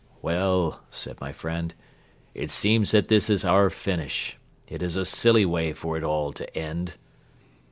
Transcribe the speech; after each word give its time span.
"Well," 0.23 0.81
said 0.89 1.21
my 1.21 1.31
friend, 1.31 1.75
"it 2.33 2.49
seems 2.49 2.89
that 2.89 3.07
this 3.07 3.29
is 3.29 3.45
our 3.45 3.69
finish. 3.69 4.35
It 4.67 4.81
is 4.81 4.95
a 4.97 5.05
silly 5.05 5.45
way 5.45 5.73
for 5.73 5.95
it 5.95 6.01
all 6.03 6.33
to 6.33 6.57
end." 6.57 6.95